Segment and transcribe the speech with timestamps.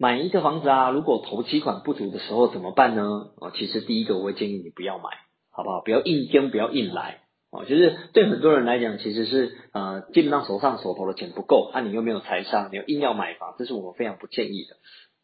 [0.00, 3.32] 买一个房子啊，如果头期款不足的时候怎么办呢？
[3.40, 5.10] 啊，其实第一个我会建议你不要买，
[5.50, 5.80] 好不好？
[5.80, 7.22] 不要硬跟，不要硬来。
[7.50, 14.76] 哦，就是对很多人来讲，其实是呃，基本上手上手头的钱不够，那你又没有财商，你又硬要买房，这是我们非常不建议的。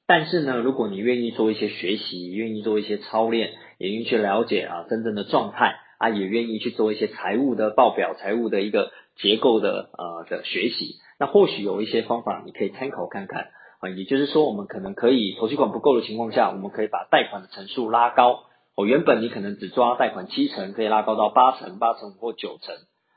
[0.07, 13.51] 但是呢，如果你愿意做一些学习，愿意做一些操练，也愿意去了解啊真正的状态啊，也愿意去做一些财务的报表、财务的一个结构的呃的学习，那或许有一些方法你可以参考看看
[13.89, 18.45] 也就是说，我们可能可以投期款不够的情况下，我们可以把贷款的层数拉高。
[18.77, 22.75] 哦，原本你可能只抓贷款七成，可以拉高到八成、八成或九成，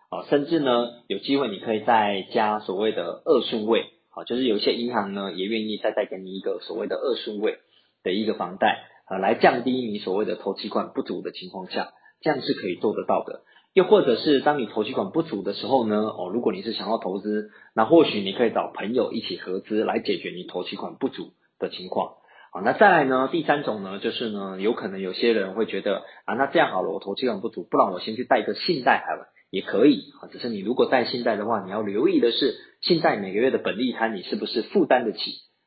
[0.09, 7.57] 啊，甚至呢有机会你可以再加所谓的二顺位，啊，就是有些银行呢也愿意再贷给你一个所谓的二顺位
[8.03, 11.91] 的一个房贷，啊，来降低你所谓的投期款不足的情况下，
[12.21, 13.41] 这样是可以做得到的。
[13.77, 22.13] 又或者是当你投期款不足的时候呢，哦，如果你是想要投资，那或许你可以找朋友一起合资来解决你投期款不足的情况。
[22.51, 23.29] 好那再来呢？
[23.31, 30.25] 第三种呢，就是呢，有可能有些人会觉得啊，那这样好了，我投期款不足，不然我先去贷个信贷好了，也可以啊。
[30.31, 35.19] 只是你如果贷信贷的话，你要留意的是，信贷每个月的本利摊你是不是负担得起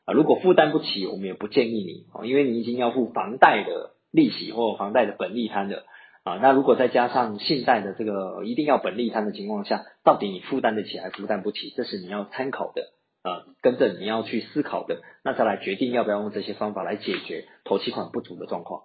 [0.05, 0.15] 啊？
[0.15, 5.85] 如果负担不起，我们也不建议你啊，因为你已经要付房贷的利息或房贷的本利摊的
[6.25, 6.37] 啊。
[6.43, 11.73] 那如果再加上信贷的这个一定要本利摊的情况下，到底你负担得起还负担不起？
[11.77, 12.93] 这是你要参考的。
[13.23, 18.79] 啊，跟着你要去思考的，那再来决定要不要用这些方法来解决投期款不足的状况。